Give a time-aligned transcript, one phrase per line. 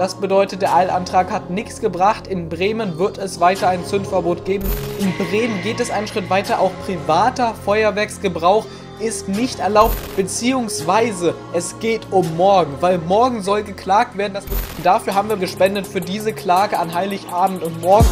[0.00, 2.26] Das bedeutet, der Eilantrag hat nichts gebracht.
[2.26, 4.64] In Bremen wird es weiter ein Zündverbot geben.
[4.98, 6.58] In Bremen geht es einen Schritt weiter.
[6.58, 8.64] Auch privater Feuerwerksgebrauch
[8.98, 14.38] ist nicht erlaubt, beziehungsweise es geht um morgen, weil morgen soll geklagt werden.
[14.82, 18.08] dafür haben wir gespendet für diese Klage an Heiligabend und morgen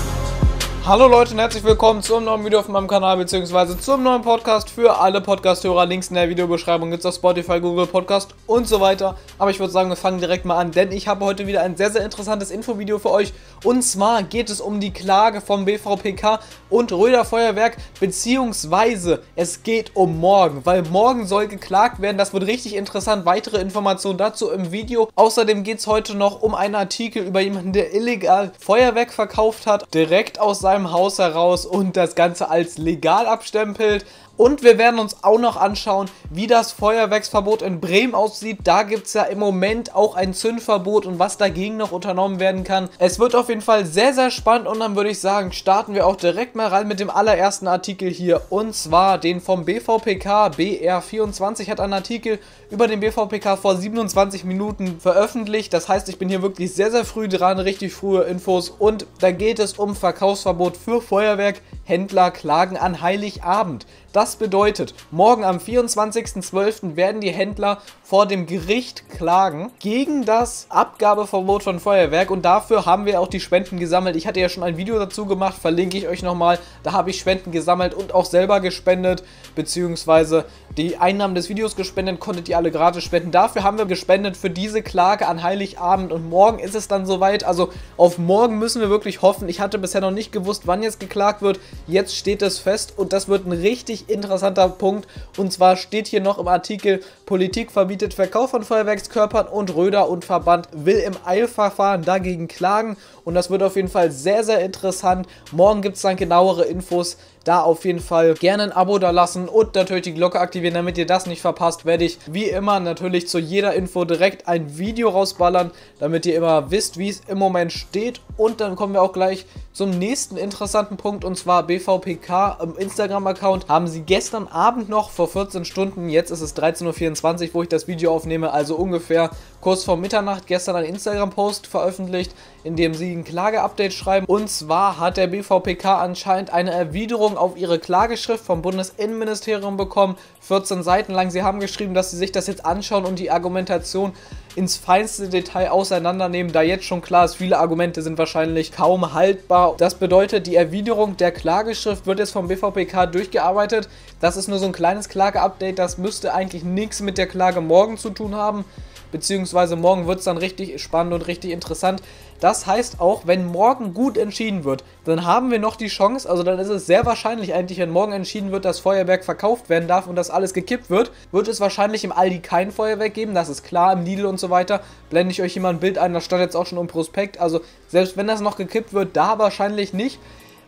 [0.87, 3.77] Hallo Leute und herzlich willkommen zum neuen Video auf meinem Kanal bzw.
[3.79, 5.85] zum neuen Podcast für alle Podcast-Hörer.
[5.85, 9.17] Links in der Videobeschreibung gibt es auf Spotify, Google Podcast und so weiter.
[9.37, 11.77] Aber ich würde sagen, wir fangen direkt mal an, denn ich habe heute wieder ein
[11.77, 13.35] sehr, sehr interessantes Infovideo für euch.
[13.65, 19.95] Und zwar geht es um die Klage vom BVPK und Röder Feuerwerk, beziehungsweise es geht
[19.95, 22.17] um morgen, weil morgen soll geklagt werden.
[22.17, 23.27] Das wird richtig interessant.
[23.27, 25.11] Weitere Informationen dazu im Video.
[25.17, 29.93] Außerdem geht es heute noch um einen Artikel über jemanden, der illegal Feuerwerk verkauft hat,
[29.93, 34.05] direkt aus seinem Haus heraus und das Ganze als legal abstempelt.
[34.39, 38.61] Und wir werden uns auch noch anschauen, wie das Feuerwerksverbot in Bremen aussieht.
[38.63, 42.63] Da gibt es ja im Moment auch ein Zündverbot und was dagegen noch unternommen werden
[42.63, 42.89] kann.
[43.01, 46.07] Es wird auf jeden Fall sehr, sehr spannend und dann würde ich sagen, starten wir
[46.07, 48.43] auch direkt mal rein mit dem allerersten Artikel hier.
[48.49, 50.51] Und zwar den vom BVPK.
[50.57, 52.39] BR24 hat einen Artikel
[52.71, 55.75] über den BVPK vor 27 Minuten veröffentlicht.
[55.75, 58.71] Das heißt, ich bin hier wirklich sehr, sehr früh dran, richtig frühe Infos.
[58.71, 61.61] Und da geht es um Verkaufsverbot für Feuerwerk.
[61.85, 63.87] Händler klagen an Heiligabend.
[64.13, 66.97] Das bedeutet, morgen am 24.12.
[66.97, 73.05] werden die Händler vor dem Gericht klagen gegen das Abgabeverbot von Feuerwerk und dafür haben
[73.05, 74.17] wir auch die Spenden gesammelt.
[74.17, 76.59] Ich hatte ja schon ein Video dazu gemacht, verlinke ich euch nochmal.
[76.83, 80.47] Da habe ich Spenden gesammelt und auch selber gespendet, beziehungsweise
[80.79, 83.31] die Einnahmen des Videos gespendet, konntet ihr alle gratis spenden.
[83.31, 87.45] Dafür haben wir gespendet für diese Klage an Heiligabend und morgen ist es dann soweit.
[87.45, 89.51] Also auf morgen müssen wir wirklich hoffen.
[89.51, 91.61] Ich hatte bisher noch nicht gewusst, wann jetzt geklagt wird.
[91.87, 95.07] Jetzt steht es fest und das wird ein richtig interessanter Punkt.
[95.37, 100.25] Und zwar steht hier noch im Artikel, Politik verbietet Verkauf von Feuerwerkskörpern und Röder und
[100.25, 102.97] Verband will im Eilverfahren dagegen klagen.
[103.25, 105.27] Und das wird auf jeden Fall sehr, sehr interessant.
[105.53, 107.19] Morgen gibt es dann genauere Infos
[107.49, 110.99] da auf jeden Fall gerne ein Abo da lassen und natürlich die Glocke aktivieren, damit
[110.99, 115.09] ihr das nicht verpasst, werde ich wie immer natürlich zu jeder Info direkt ein Video
[115.09, 118.21] rausballern, damit ihr immer wisst, wie es im Moment steht.
[118.37, 123.69] Und dann kommen wir auch gleich zum nächsten interessanten Punkt und zwar BVPK im Instagram-Account
[123.69, 127.69] haben sie gestern Abend noch vor 14 Stunden, jetzt ist es 13.24 Uhr, wo ich
[127.69, 129.31] das Video aufnehme, also ungefähr
[129.61, 134.99] kurz vor Mitternacht gestern einen Instagram-Post veröffentlicht, in dem sie ein Klage-Update schreiben und zwar
[134.99, 141.31] hat der BVPK anscheinend eine Erwiderung auf ihre Klageschrift vom Bundesinnenministerium bekommen, 14 Seiten lang.
[141.31, 144.13] Sie haben geschrieben, dass sie sich das jetzt anschauen und die Argumentation
[144.57, 149.75] ins feinste Detail auseinandernehmen, da jetzt schon klar ist, viele Argumente sind wahrscheinlich kaum haltbar.
[149.79, 153.89] Das bedeutet, die Erwiderung der Klageschrift wird jetzt vom BVPK durchgearbeitet.
[154.21, 157.99] Das ist nur so ein kleines Klage-Update, das müsste eigentlich nichts mit der Klage morgen
[157.99, 158.65] zu tun haben
[159.13, 162.03] beziehungsweise morgen wird es dann richtig spannend und richtig interessant.
[162.41, 166.45] Das heißt auch, wenn morgen gut entschieden wird, dann haben wir noch die Chance, also
[166.45, 170.07] dann ist es sehr wahrscheinlich eigentlich, wenn morgen entschieden wird, dass Feuerwerk verkauft werden darf
[170.07, 173.65] und das alles gekippt wird, wird es wahrscheinlich im Aldi kein Feuerwerk geben, das ist
[173.65, 174.83] klar, im Lidl und so weiter.
[175.11, 177.41] Blende ich euch hier mal ein Bild ein, das stand jetzt auch schon im Prospekt,
[177.41, 180.21] also selbst wenn das noch gekippt wird, da wahrscheinlich nicht.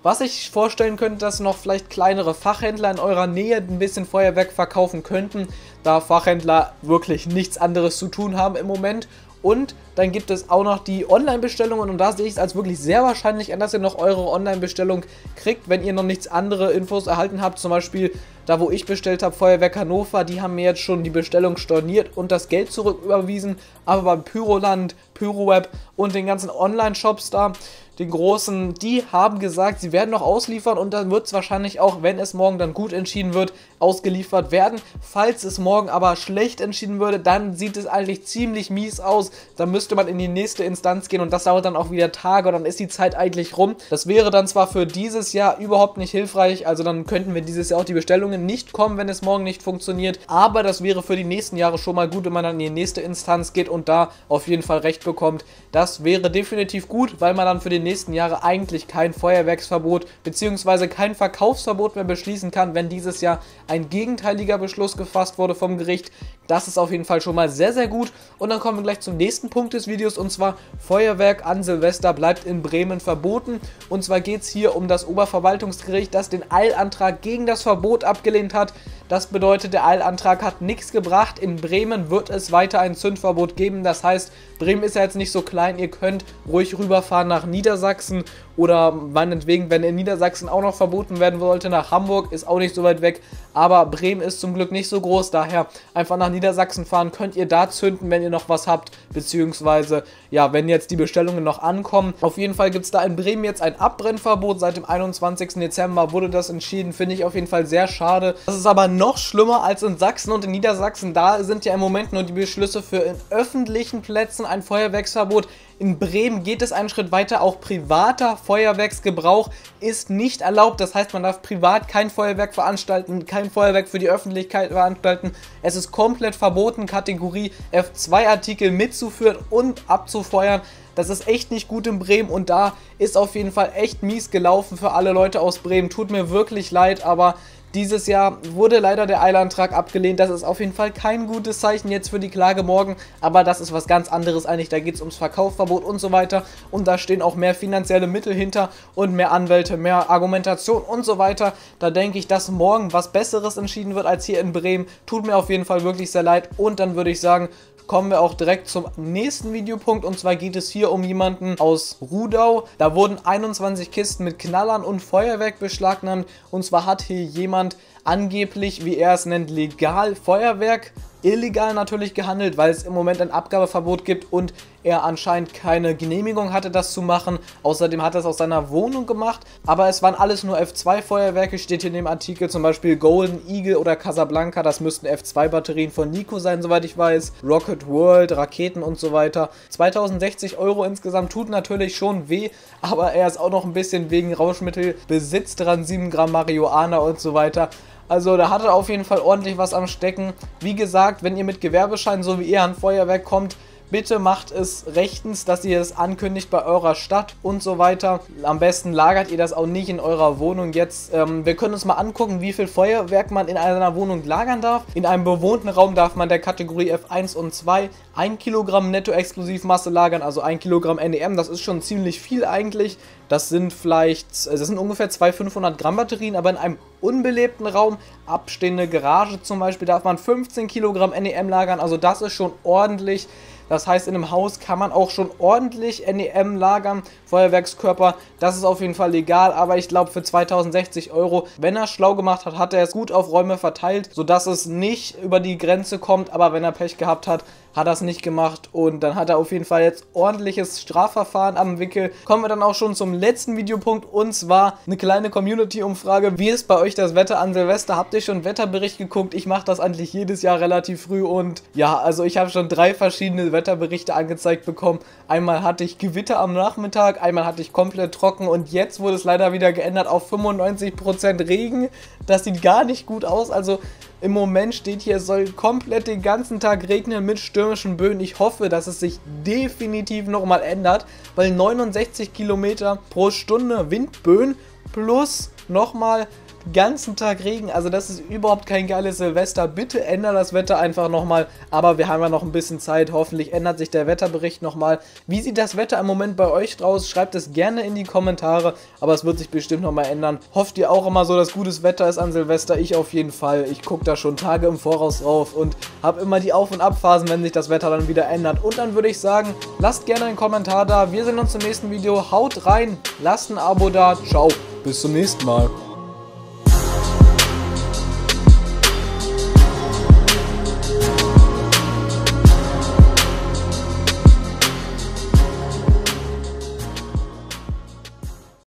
[0.02, 4.50] Was ich vorstellen könnte, dass noch vielleicht kleinere Fachhändler in eurer Nähe ein bisschen Feuerwerk
[4.50, 5.46] verkaufen könnten,
[5.82, 9.08] da Fachhändler wirklich nichts anderes zu tun haben im Moment.
[9.42, 12.78] Und dann gibt es auch noch die Online-Bestellungen und da sehe ich es als wirklich
[12.78, 15.04] sehr wahrscheinlich an, dass ihr noch eure Online-Bestellung
[15.36, 17.58] kriegt, wenn ihr noch nichts andere Infos erhalten habt.
[17.58, 18.10] Zum Beispiel
[18.46, 22.16] da, wo ich bestellt habe, Feuerwerk Hannover, die haben mir jetzt schon die Bestellung storniert
[22.16, 23.56] und das Geld zurücküberwiesen.
[23.84, 27.52] Aber beim Pyroland, Pyroweb und den ganzen Online-Shops da,
[28.00, 32.02] den großen, die haben gesagt, sie werden noch ausliefern und dann wird es wahrscheinlich auch,
[32.02, 34.80] wenn es morgen dann gut entschieden wird, ausgeliefert werden.
[35.02, 39.32] Falls es morgen aber schlecht entschieden würde, dann sieht es eigentlich ziemlich mies aus.
[39.56, 42.46] Dann müsste man in die nächste Instanz gehen und das dauert dann auch wieder Tage
[42.46, 43.74] und dann ist die Zeit eigentlich rum.
[43.90, 47.70] Das wäre dann zwar für dieses Jahr überhaupt nicht hilfreich, also dann könnten wir dieses
[47.70, 51.16] Jahr auch die Bestellungen nicht kommen, wenn es morgen nicht funktioniert, aber das wäre für
[51.16, 53.88] die nächsten Jahre schon mal gut, wenn man dann in die nächste Instanz geht und
[53.88, 55.44] da auf jeden Fall Recht bekommt.
[55.72, 60.06] Das wäre definitiv gut, weil man dann für die nächste nächsten Jahre eigentlich kein Feuerwerksverbot
[60.22, 60.86] bzw.
[60.86, 66.12] kein Verkaufsverbot mehr beschließen kann, wenn dieses Jahr ein gegenteiliger Beschluss gefasst wurde vom Gericht.
[66.46, 68.12] Das ist auf jeden Fall schon mal sehr, sehr gut.
[68.38, 72.12] Und dann kommen wir gleich zum nächsten Punkt des Videos und zwar Feuerwerk an Silvester
[72.12, 73.60] bleibt in Bremen verboten.
[73.88, 78.52] Und zwar geht es hier um das Oberverwaltungsgericht, das den Eilantrag gegen das Verbot abgelehnt
[78.52, 78.74] hat.
[79.10, 81.40] Das bedeutet, der Eilantrag hat nichts gebracht.
[81.40, 83.82] In Bremen wird es weiter ein Zündverbot geben.
[83.82, 84.30] Das heißt,
[84.60, 85.80] Bremen ist ja jetzt nicht so klein.
[85.80, 88.22] Ihr könnt ruhig rüberfahren nach Niedersachsen
[88.60, 92.74] oder meinetwegen, wenn in Niedersachsen auch noch verboten werden wollte, nach Hamburg, ist auch nicht
[92.74, 93.22] so weit weg.
[93.54, 97.10] Aber Bremen ist zum Glück nicht so groß, daher einfach nach Niedersachsen fahren.
[97.10, 101.42] Könnt ihr da zünden, wenn ihr noch was habt, beziehungsweise, ja, wenn jetzt die Bestellungen
[101.42, 102.12] noch ankommen.
[102.20, 104.60] Auf jeden Fall gibt es da in Bremen jetzt ein Abbrennverbot.
[104.60, 105.54] Seit dem 21.
[105.54, 108.34] Dezember wurde das entschieden, finde ich auf jeden Fall sehr schade.
[108.44, 111.14] Das ist aber noch schlimmer als in Sachsen und in Niedersachsen.
[111.14, 115.48] Da sind ja im Moment nur die Beschlüsse für in öffentlichen Plätzen ein Feuerwerksverbot.
[115.78, 117.40] In Bremen geht es einen Schritt weiter.
[117.40, 119.48] Auch privater Feuerwerksgebrauch
[119.80, 120.82] ist nicht erlaubt.
[120.82, 125.32] Das heißt, man darf privat kein Feuerwerk veranstalten, kein Feuerwerk für die Öffentlichkeit veranstalten.
[125.62, 130.60] Es ist komplett verboten, Kategorie F2-Artikel mitzuführen und abzufeuern.
[130.94, 134.30] Das ist echt nicht gut in Bremen und da ist auf jeden Fall echt mies
[134.30, 135.88] gelaufen für alle Leute aus Bremen.
[135.88, 137.36] Tut mir wirklich leid, aber
[137.74, 140.18] dieses Jahr wurde leider der Eilantrag abgelehnt.
[140.18, 142.96] Das ist auf jeden Fall kein gutes Zeichen jetzt für die Klage morgen.
[143.20, 144.68] Aber das ist was ganz anderes eigentlich.
[144.68, 146.44] Da geht es ums Verkaufsverbot und so weiter.
[146.70, 151.18] Und da stehen auch mehr finanzielle Mittel hinter und mehr Anwälte, mehr Argumentation und so
[151.18, 151.52] weiter.
[151.78, 154.86] Da denke ich, dass morgen was Besseres entschieden wird als hier in Bremen.
[155.06, 156.48] Tut mir auf jeden Fall wirklich sehr leid.
[156.56, 157.48] Und dann würde ich sagen,
[157.90, 160.04] kommen wir auch direkt zum nächsten Videopunkt.
[160.04, 162.68] Und zwar geht es hier um jemanden aus Rudau.
[162.78, 166.28] Da wurden 21 Kisten mit Knallern und Feuerwerk beschlagnahmt.
[166.52, 170.92] Und zwar hat hier jemand angeblich, wie er es nennt, legal Feuerwerk
[171.22, 174.52] illegal natürlich gehandelt, weil es im Moment ein Abgabeverbot gibt und
[174.82, 177.38] er anscheinend keine Genehmigung hatte, das zu machen.
[177.62, 181.82] Außerdem hat er es aus seiner Wohnung gemacht, aber es waren alles nur F2-Feuerwerke, steht
[181.82, 186.38] hier in dem Artikel, zum Beispiel Golden Eagle oder Casablanca, das müssten F2-Batterien von Nico
[186.38, 189.50] sein, soweit ich weiß, Rocket World, Raketen und so weiter.
[189.68, 192.50] 2060 Euro insgesamt tut natürlich schon weh,
[192.80, 197.34] aber er ist auch noch ein bisschen wegen Rauschmittelbesitz dran, 7 Gramm Marihuana und so
[197.34, 197.68] weiter.
[198.10, 200.32] Also da hat er auf jeden Fall ordentlich was am Stecken.
[200.58, 203.56] Wie gesagt, wenn ihr mit Gewerbeschein so wie er an Feuerwerk kommt,
[203.90, 208.20] Bitte macht es rechtens, dass ihr es ankündigt bei eurer Stadt und so weiter.
[208.44, 211.12] Am besten lagert ihr das auch nicht in eurer Wohnung jetzt.
[211.12, 214.84] Ähm, wir können uns mal angucken, wie viel Feuerwerk man in einer Wohnung lagern darf.
[214.94, 220.22] In einem bewohnten Raum darf man der Kategorie F1 und 2 1 Kilogramm Netto-Explosivmasse lagern,
[220.22, 221.36] also 1 Kilogramm NEM.
[221.36, 222.96] Das ist schon ziemlich viel eigentlich.
[223.28, 227.96] Das sind vielleicht, das sind ungefähr zwei 500 Gramm Batterien, aber in einem unbelebten Raum,
[228.30, 231.80] abstehende Garage zum Beispiel, darf man 15 Kilogramm NEM lagern.
[231.80, 233.28] Also das ist schon ordentlich.
[233.70, 238.16] Das heißt, in einem Haus kann man auch schon ordentlich NEM lagern, Feuerwerkskörper.
[238.40, 242.16] Das ist auf jeden Fall legal, aber ich glaube für 2060 Euro, wenn er schlau
[242.16, 246.00] gemacht hat, hat er es gut auf Räume verteilt, sodass es nicht über die Grenze
[246.00, 246.32] kommt.
[246.32, 247.44] Aber wenn er Pech gehabt hat,
[247.74, 251.56] hat er es nicht gemacht und dann hat er auf jeden Fall jetzt ordentliches Strafverfahren
[251.56, 252.12] am Wickel.
[252.24, 256.38] Kommen wir dann auch schon zum letzten Videopunkt und zwar eine kleine Community-Umfrage.
[256.38, 257.96] Wie ist bei euch das Wetter an Silvester?
[257.96, 259.34] Habt ihr schon Wetterbericht geguckt?
[259.34, 262.94] Ich mache das eigentlich jedes Jahr relativ früh und ja, also ich habe schon drei
[262.94, 265.00] verschiedene Wetterberichte angezeigt bekommen.
[265.28, 269.24] Einmal hatte ich Gewitter am Nachmittag, einmal hatte ich komplett trocken und jetzt wurde es
[269.24, 271.88] leider wieder geändert auf 95% Regen.
[272.26, 273.80] Das sieht gar nicht gut aus, also
[274.22, 278.20] im Moment steht hier, es soll komplett den ganzen Tag regnen mit stürmischen Böen.
[278.20, 284.56] Ich hoffe, dass es sich definitiv nochmal ändert, weil 69 Kilometer pro Stunde Windböen
[284.92, 286.26] plus nochmal
[286.72, 287.70] ganzen Tag Regen.
[287.70, 289.68] Also das ist überhaupt kein geiles Silvester.
[289.68, 291.46] Bitte ändert das Wetter einfach nochmal.
[291.70, 293.12] Aber wir haben ja noch ein bisschen Zeit.
[293.12, 295.00] Hoffentlich ändert sich der Wetterbericht nochmal.
[295.26, 297.08] Wie sieht das Wetter im Moment bei euch draus?
[297.08, 298.74] Schreibt es gerne in die Kommentare.
[299.00, 300.38] Aber es wird sich bestimmt nochmal ändern.
[300.54, 302.78] Hofft ihr auch immer so, dass gutes Wetter ist an Silvester?
[302.78, 303.66] Ich auf jeden Fall.
[303.70, 307.28] Ich gucke da schon Tage im Voraus drauf und habe immer die Auf- und Abphasen,
[307.28, 308.62] wenn sich das Wetter dann wieder ändert.
[308.62, 311.12] Und dann würde ich sagen, lasst gerne einen Kommentar da.
[311.12, 312.30] Wir sehen uns im nächsten Video.
[312.30, 314.16] Haut rein, lasst ein Abo da.
[314.28, 314.48] Ciao,
[314.84, 315.70] bis zum nächsten Mal.